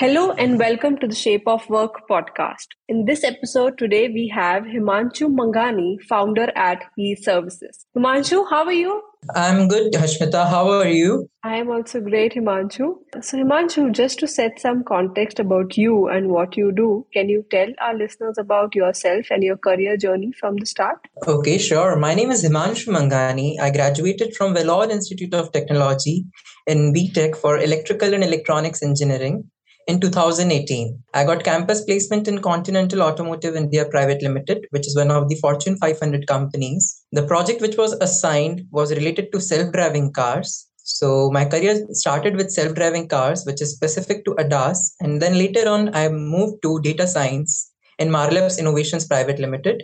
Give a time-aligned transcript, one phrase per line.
[0.00, 2.68] Hello and welcome to the Shape of Work podcast.
[2.88, 7.84] In this episode today, we have Himanshu Manghani, founder at HE Services.
[7.94, 9.02] Himanshu, how are you?
[9.34, 10.48] I'm good, Hashmita.
[10.48, 11.28] How are you?
[11.42, 12.94] I am also great, Himanshu.
[13.20, 17.44] So, Himanshu, just to set some context about you and what you do, can you
[17.50, 20.96] tell our listeners about yourself and your career journey from the start?
[21.28, 21.96] Okay, sure.
[21.96, 23.60] My name is Himanshu Manghani.
[23.60, 26.24] I graduated from Vellore Institute of Technology
[26.66, 29.50] in BTech for Electrical and Electronics Engineering
[29.86, 31.02] in 2018.
[31.14, 35.36] I got campus placement in Continental Automotive India Private Limited, which is one of the
[35.36, 37.04] Fortune 500 companies.
[37.12, 40.68] The project which was assigned was related to self driving cars.
[40.76, 44.94] So my career started with self driving cars, which is specific to ADAS.
[45.00, 49.82] And then later on, I moved to data science in Marlabs Innovations Private Limited,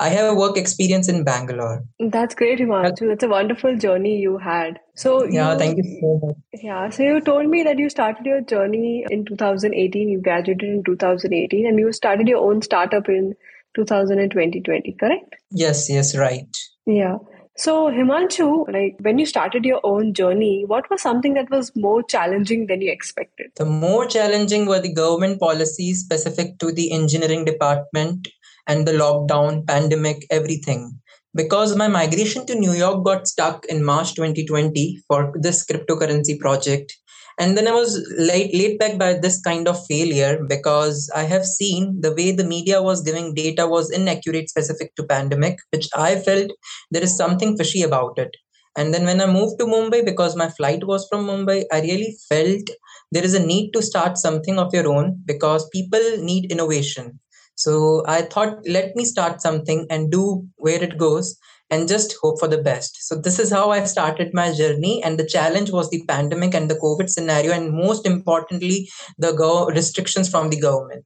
[0.00, 1.84] I have a work experience in Bangalore.
[1.98, 3.08] That's great, Himanshu.
[3.08, 4.80] That's a wonderful journey you had.
[4.94, 6.36] So yeah, you, thank you so much.
[6.62, 10.08] Yeah, so you told me that you started your journey in 2018.
[10.08, 13.34] You graduated in 2018, and you started your own startup in
[13.76, 14.96] 2020.
[14.98, 15.36] Correct?
[15.50, 16.48] Yes, yes, right.
[16.86, 17.18] Yeah.
[17.56, 22.02] So Himanshu, like when you started your own journey, what was something that was more
[22.02, 23.52] challenging than you expected?
[23.54, 28.26] The more challenging were the government policies specific to the engineering department
[28.66, 31.00] and the lockdown, pandemic, everything.
[31.34, 36.94] Because my migration to New York got stuck in March 2020 for this cryptocurrency project.
[37.40, 41.44] And then I was laid, laid back by this kind of failure because I have
[41.44, 46.14] seen the way the media was giving data was inaccurate specific to pandemic, which I
[46.14, 46.52] felt
[46.92, 48.30] there is something fishy about it.
[48.76, 52.16] And then when I moved to Mumbai, because my flight was from Mumbai, I really
[52.28, 52.68] felt
[53.10, 57.18] there is a need to start something of your own because people need innovation
[57.54, 61.38] so I thought, let me start something and do where it goes
[61.70, 62.96] and just hope for the best.
[63.06, 65.02] So this is how I started my journey.
[65.02, 68.88] And the challenge was the pandemic and the COVID scenario, and most importantly,
[69.18, 71.04] the go- restrictions from the government.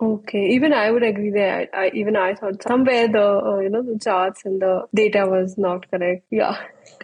[0.00, 3.82] Okay, even I would agree that I, even I thought somewhere the uh, you know
[3.82, 6.24] the charts and the data was not correct.
[6.30, 6.56] Yeah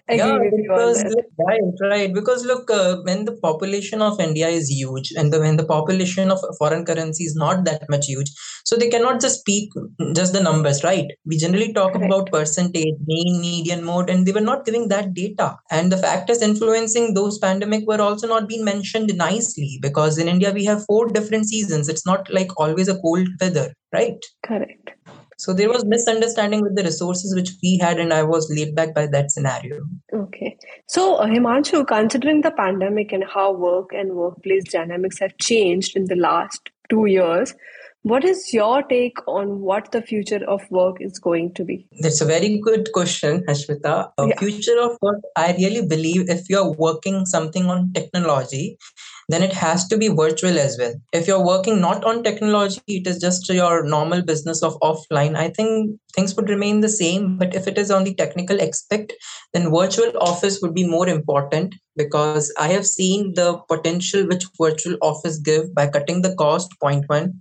[0.09, 1.03] yeah, because
[1.39, 2.15] right, right.
[2.15, 6.31] Because look, uh, when the population of India is huge, and the, when the population
[6.31, 8.31] of foreign currency is not that much huge,
[8.65, 9.71] so they cannot just speak
[10.15, 11.07] just the numbers, right?
[11.25, 12.07] We generally talk Correct.
[12.07, 15.57] about percentage, mean, median, mode, and they were not giving that data.
[15.71, 20.53] And the factors influencing those pandemic were also not being mentioned nicely because in India
[20.53, 21.89] we have four different seasons.
[21.89, 24.19] It's not like always a cold weather, right?
[24.45, 24.96] Correct.
[25.39, 28.95] So there was misunderstanding with the resources which we had, and I was laid back
[28.95, 29.81] by that scenario.
[30.13, 30.57] Okay.
[30.89, 36.07] So, uh, Himanshu, considering the pandemic and how work and workplace dynamics have changed in
[36.07, 37.55] the last two years,
[38.11, 41.84] what is your take on what the future of work is going to be?
[42.03, 44.12] That's a very good question, Hashmita.
[44.17, 44.39] A yeah.
[44.39, 48.78] future of work, I really believe if you're working something on technology,
[49.28, 50.95] then it has to be virtual as well.
[51.12, 55.34] If you're working not on technology, it is just your normal business of offline.
[55.34, 57.37] I think things would remain the same.
[57.37, 59.15] But if it is on the technical aspect,
[59.53, 64.97] then virtual office would be more important because I have seen the potential which virtual
[65.03, 67.41] office give by cutting the cost, point one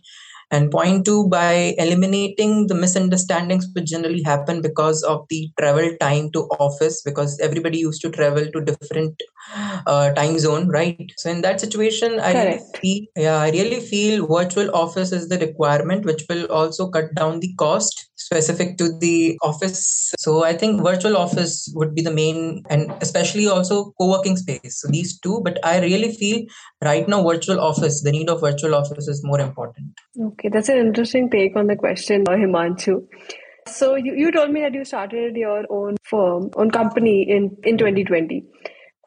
[0.52, 6.32] and point two by eliminating the misunderstandings which generally happen because of the travel time
[6.32, 9.22] to office because everybody used to travel to different
[9.86, 14.26] uh, time zone right so in that situation i really feel yeah i really feel
[14.28, 19.38] virtual office is the requirement which will also cut down the cost specific to the
[19.42, 24.82] office so i think virtual office would be the main and especially also co-working space
[24.82, 26.44] so these two but i really feel
[26.84, 30.78] right now virtual office the need of virtual office is more important Okay, that's an
[30.78, 33.06] interesting take on the question, Himanshu.
[33.68, 37.78] So you, you told me that you started your own firm, own company in, in
[37.78, 38.44] 2020.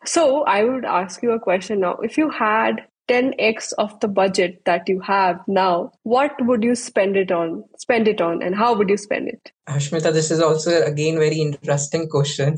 [0.04, 1.96] So I would ask you a question now.
[2.02, 7.16] If you had 10x of the budget that you have now, what would you spend
[7.16, 7.64] it on?
[7.78, 9.50] Spend it on, and how would you spend it?
[9.68, 12.56] Ashmita, this is also again very interesting question.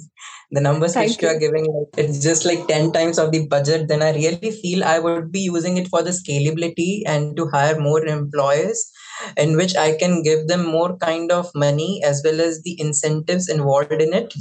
[0.50, 1.28] The numbers Thank which you.
[1.28, 3.86] you are giving, it's just like 10 times of the budget.
[3.86, 7.78] Then I really feel I would be using it for the scalability and to hire
[7.78, 8.90] more employees
[9.36, 13.48] in which I can give them more kind of money as well as the incentives
[13.48, 14.34] involved in it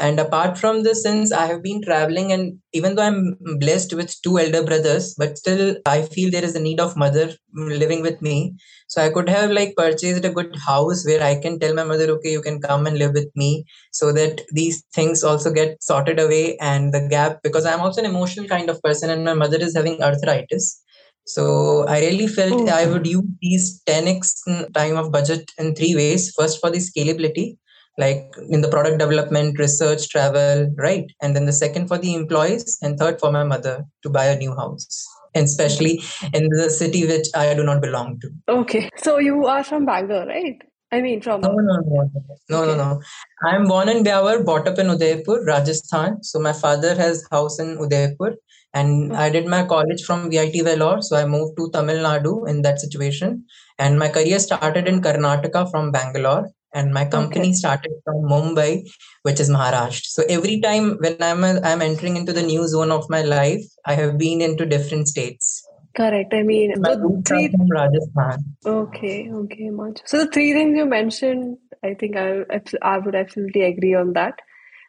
[0.00, 4.14] and apart from this since i have been traveling and even though i'm blessed with
[4.22, 8.20] two elder brothers but still i feel there is a need of mother living with
[8.20, 8.54] me
[8.88, 12.10] so i could have like purchased a good house where i can tell my mother
[12.10, 16.18] okay you can come and live with me so that these things also get sorted
[16.18, 19.58] away and the gap because i'm also an emotional kind of person and my mother
[19.58, 20.80] is having arthritis
[21.26, 22.68] so I really felt mm.
[22.68, 26.32] I would use these 10x time of budget in three ways.
[26.38, 27.56] First, for the scalability,
[27.98, 31.06] like in the product development, research, travel, right?
[31.22, 34.38] And then the second for the employees, and third for my mother to buy a
[34.38, 35.06] new house.
[35.34, 36.00] And especially
[36.32, 38.30] in the city which I do not belong to.
[38.48, 38.88] Okay.
[38.96, 40.56] So you are from Bangalore, right?
[40.92, 42.10] I mean, from no, no, no,
[42.48, 42.66] no, okay.
[42.70, 43.00] no, no.
[43.42, 46.22] I'm born in Byawar, brought up in Udaipur, Rajasthan.
[46.22, 48.36] So my father has house in Udaipur,
[48.74, 49.16] and hmm.
[49.16, 51.02] I did my college from VIT Vellore.
[51.02, 53.44] So I moved to Tamil Nadu in that situation,
[53.78, 57.52] and my career started in Karnataka from Bangalore, and my company okay.
[57.52, 58.86] started from Mumbai,
[59.22, 60.06] which is Maharashtra.
[60.06, 63.64] So every time when I'm a, I'm entering into the new zone of my life,
[63.86, 65.66] I have been into different states.
[65.96, 66.34] Correct.
[66.34, 68.56] I mean, the three from Rajasthan.
[68.66, 70.00] Okay, okay, much.
[70.04, 72.44] So the three things you mentioned, I think I
[72.82, 74.40] I would absolutely agree on that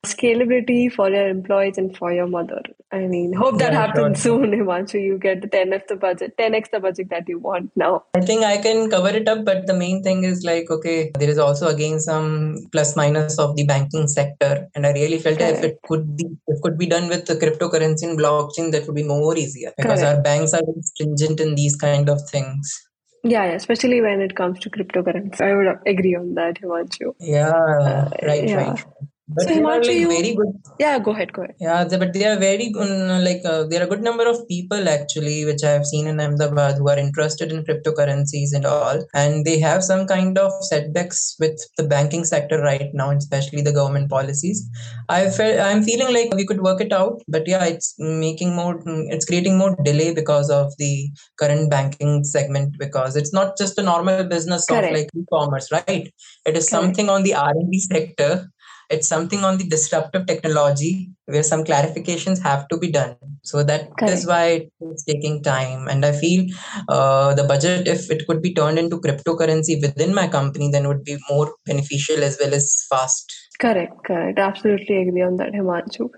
[0.05, 2.61] scalability for your employees and for your mother.
[2.91, 4.43] I mean, hope that yeah, happens sure.
[4.43, 5.01] soon, Himanshu.
[5.01, 8.05] You get the 10x the budget, 10x the budget that you want now.
[8.13, 11.29] I think I can cover it up, but the main thing is like, okay, there
[11.29, 15.57] is also again some plus minus of the banking sector, and I really felt Correct.
[15.59, 18.95] if it could be it could be done with the cryptocurrency and blockchain, that would
[18.95, 20.17] be more easier because Correct.
[20.17, 22.85] our banks are stringent in these kind of things.
[23.25, 25.41] Yeah, yeah, especially when it comes to cryptocurrency.
[25.41, 27.15] I would agree on that, Himanshu.
[27.19, 28.55] Yeah, uh, right, yeah.
[28.55, 28.85] right.
[29.27, 30.53] But so they are like very good.
[30.79, 31.55] Yeah, go ahead, go ahead.
[31.59, 33.23] Yeah, but they are very good.
[33.23, 36.19] Like uh, there are a good number of people actually, which I have seen in
[36.19, 41.35] Ahmedabad, who are interested in cryptocurrencies and all, and they have some kind of setbacks
[41.39, 44.69] with the banking sector right now, especially the government policies.
[45.09, 48.79] I feel I'm feeling like we could work it out, but yeah, it's making more.
[48.85, 53.83] It's creating more delay because of the current banking segment because it's not just a
[53.83, 54.85] normal business Correct.
[54.85, 56.13] of like e-commerce, right?
[56.45, 56.69] It is Correct.
[56.69, 58.51] something on the R and D sector
[58.89, 63.15] it's something on the disruptive technology where some clarifications have to be done.
[63.43, 64.13] So that Correct.
[64.13, 65.87] is why it's taking time.
[65.87, 66.45] And i feel
[66.89, 71.03] uh, the budget if it could be turned into cryptocurrency within my company then would
[71.03, 73.33] be more beneficial as well as fast.
[73.59, 74.39] Correct correct.
[74.39, 76.09] Absolutely agree on that himanshu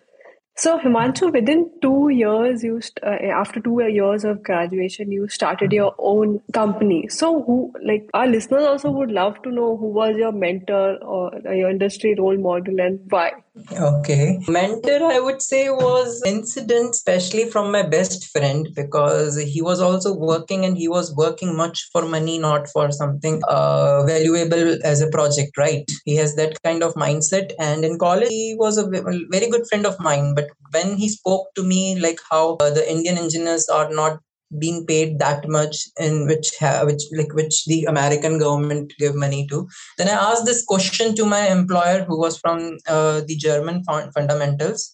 [0.59, 5.71] so, Himanshu, within two years, you st- uh, after two years of graduation, you started
[5.71, 7.07] your own company.
[7.09, 11.31] So, who like our listeners also would love to know who was your mentor or
[11.53, 13.33] your industry role model and why.
[13.71, 14.39] Okay.
[14.47, 20.15] Mentor, I would say, was incident, especially from my best friend, because he was also
[20.15, 25.09] working and he was working much for money, not for something uh, valuable as a
[25.09, 25.89] project, right?
[26.05, 27.51] He has that kind of mindset.
[27.59, 30.35] And in college, he was a very good friend of mine.
[30.35, 34.19] But when he spoke to me, like how uh, the Indian engineers are not
[34.59, 36.51] being paid that much in which
[36.83, 39.67] which like which the american government give money to.
[39.97, 44.93] Then i asked this question to my employer who was from uh, the german fundamentals.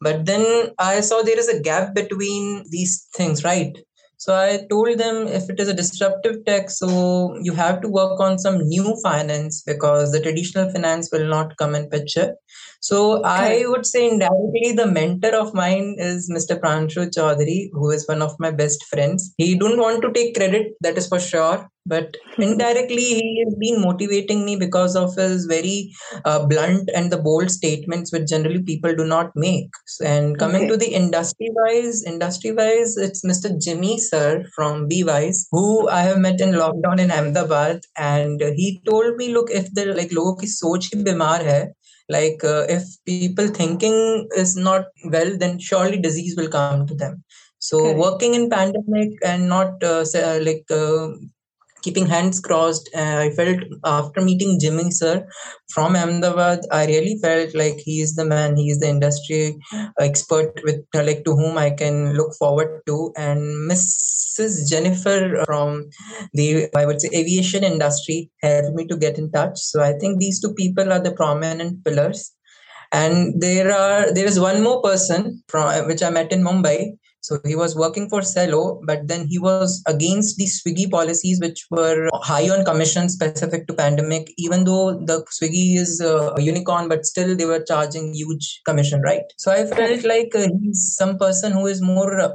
[0.00, 3.76] But then i saw there is a gap between these things right?
[4.24, 8.18] So I told them if it is a disruptive tech, so you have to work
[8.20, 12.34] on some new finance because the traditional finance will not come in picture.
[12.84, 16.60] So I would say indirectly the mentor of mine is Mr.
[16.60, 19.32] Pranshu Chaudhary, who is one of my best friends.
[19.38, 23.80] He don't want to take credit, that is for sure but indirectly he has been
[23.80, 25.92] motivating me because of his very
[26.24, 29.68] uh, blunt and the bold statements which generally people do not make
[30.02, 30.68] and coming okay.
[30.68, 36.18] to the industry wise industry wise it's mr jimmy sir from BWise who i have
[36.18, 40.46] met in lockdown in ahmedabad and he told me look if the like logo ki
[40.46, 41.62] soch hi bimar hai
[42.08, 47.22] like uh, if people thinking is not well then surely disease will come to them
[47.58, 47.98] so okay.
[47.98, 50.04] working in pandemic and not uh,
[50.42, 51.08] like uh,
[51.84, 52.88] keeping hands crossed.
[52.96, 55.26] Uh, I felt after meeting Jimmy sir
[55.72, 58.56] from Ahmedabad, I really felt like he is the man.
[58.56, 59.58] He is the industry
[60.00, 63.12] expert with like to whom I can look forward to.
[63.16, 64.68] And Mrs.
[64.70, 65.90] Jennifer from
[66.32, 69.58] the I would say aviation industry helped me to get in touch.
[69.58, 72.32] So I think these two people are the prominent pillars.
[72.92, 76.92] And there are there is one more person from which I met in Mumbai
[77.24, 81.64] so he was working for Cello, but then he was against the Swiggy policies, which
[81.70, 84.30] were high on commission specific to pandemic.
[84.36, 89.22] Even though the Swiggy is a unicorn, but still they were charging huge commission, right?
[89.38, 92.34] So I felt like uh, he's some person who is more uh,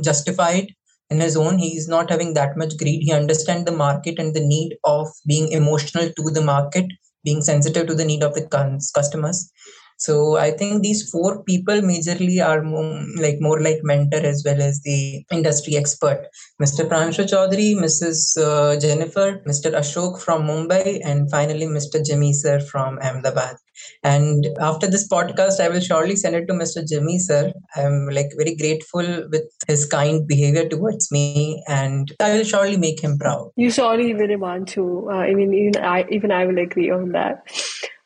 [0.00, 0.68] justified
[1.10, 1.58] in his own.
[1.58, 3.02] He's not having that much greed.
[3.02, 6.86] He understands the market and the need of being emotional to the market,
[7.24, 8.46] being sensitive to the need of the
[8.94, 9.50] customers
[10.00, 14.62] So I think these four people majorly are more, like more like mentor as well
[14.62, 16.26] as the industry expert.
[16.60, 16.88] Mr.
[16.88, 18.38] Pranshu Chaudhary, Mrs.
[18.42, 19.72] Uh, Jennifer, Mr.
[19.72, 22.04] Ashok from Mumbai, and finally Mr.
[22.04, 23.56] Jimmy sir from Ahmedabad.
[24.02, 26.86] And after this podcast, I will surely send it to Mr.
[26.86, 27.52] Jimmy, sir.
[27.76, 33.00] I'm like very grateful with his kind behavior towards me, and I will surely make
[33.02, 33.50] him proud.
[33.56, 35.10] You surely will, Himanshu.
[35.10, 37.44] Uh, I mean, even I, even I will agree on that.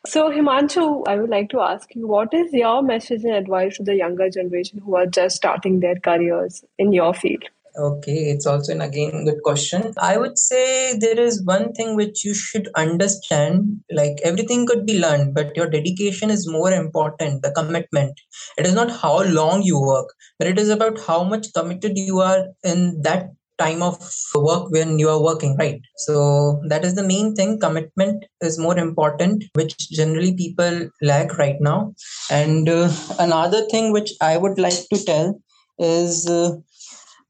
[0.05, 3.83] So, Himanshu, I would like to ask you what is your message and advice to
[3.83, 7.43] the younger generation who are just starting their careers in your field?
[7.77, 9.93] Okay, it's also an again good question.
[9.97, 14.99] I would say there is one thing which you should understand like everything could be
[14.99, 18.21] learned, but your dedication is more important, the commitment.
[18.57, 22.19] It is not how long you work, but it is about how much committed you
[22.19, 23.97] are in that time of
[24.35, 28.77] work when you are working right so that is the main thing commitment is more
[28.77, 31.93] important which generally people lack right now
[32.29, 35.39] and uh, another thing which i would like to tell
[35.79, 36.51] is uh,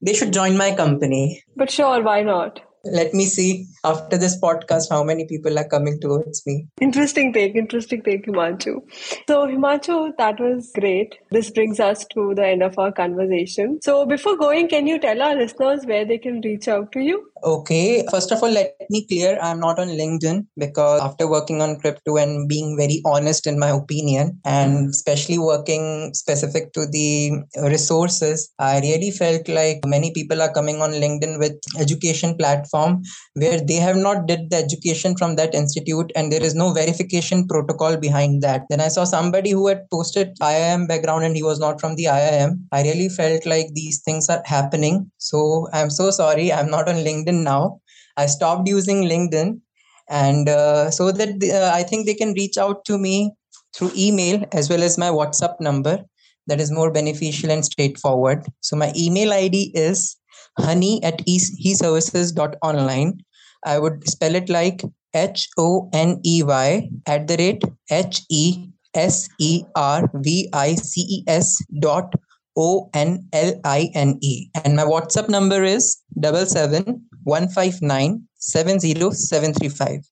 [0.02, 1.42] they should join my company.
[1.56, 2.60] But sure, why not?
[2.90, 6.66] Let me see after this podcast how many people are coming towards me.
[6.80, 8.80] Interesting take, interesting take, Himanshu.
[9.28, 11.16] So, Himanshu, that was great.
[11.30, 13.80] This brings us to the end of our conversation.
[13.82, 17.30] So, before going, can you tell our listeners where they can reach out to you?
[17.44, 21.78] Okay, first of all, let me clear I'm not on LinkedIn because after working on
[21.78, 24.88] crypto and being very honest in my opinion, and mm-hmm.
[24.88, 30.92] especially working specific to the resources, I really felt like many people are coming on
[30.92, 33.02] LinkedIn with education platform
[33.34, 37.46] where they have not did the education from that institute and there is no verification
[37.46, 38.62] protocol behind that.
[38.70, 42.04] Then I saw somebody who had posted IIM background and he was not from the
[42.04, 42.60] IIM.
[42.72, 45.10] I really felt like these things are happening.
[45.18, 46.52] So I'm so sorry.
[46.52, 47.80] I'm not on LinkedIn LinkedIn now.
[48.16, 49.60] I stopped using LinkedIn,
[50.08, 53.32] and uh, so that uh, I think they can reach out to me
[53.74, 56.04] through email as well as my WhatsApp number.
[56.46, 58.46] That is more beneficial and straightforward.
[58.60, 60.16] So my email ID is
[60.58, 63.18] honey at heservices.online.
[63.64, 68.68] I would spell it like H O N E Y at the rate H E
[68.94, 72.14] S E R V I C E S dot
[72.56, 74.48] O N L I N E.
[74.64, 80.02] And my WhatsApp number is double seven 159 70735.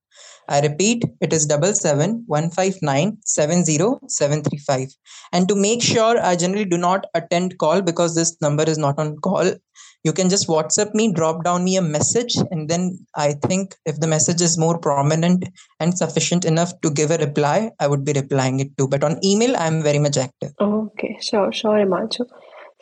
[0.48, 4.88] I repeat, it is double seven one five nine seven zero seven three five.
[5.32, 8.98] And to make sure I generally do not attend call because this number is not
[8.98, 9.54] on call,
[10.02, 14.00] you can just WhatsApp me, drop down me a message, and then I think if
[14.00, 15.46] the message is more prominent
[15.80, 18.86] and sufficient enough to give a reply, I would be replying it too.
[18.86, 20.52] But on email, I'm very much active.
[20.60, 22.26] Okay, sure, sure, Himanshu.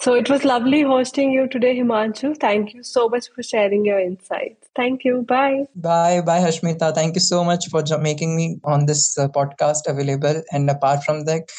[0.01, 2.37] So it was lovely hosting you today, Himanshu.
[2.37, 4.69] Thank you so much for sharing your insights.
[4.75, 5.23] Thank you.
[5.23, 5.67] Bye.
[5.77, 6.23] Bye.
[6.23, 6.93] Bye, Hashmita.
[6.95, 10.43] Thank you so much for making me on this uh, podcast available.
[10.51, 11.51] And apart from that,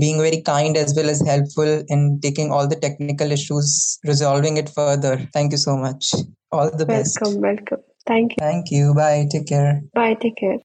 [0.00, 4.68] being very kind as well as helpful in taking all the technical issues, resolving it
[4.70, 5.28] further.
[5.32, 6.12] Thank you so much.
[6.50, 7.18] All the welcome, best.
[7.20, 7.78] Welcome, welcome.
[8.06, 8.36] Thank you.
[8.40, 8.94] Thank you.
[8.94, 9.28] Bye.
[9.30, 9.80] Take care.
[9.94, 10.14] Bye.
[10.14, 10.58] Take care.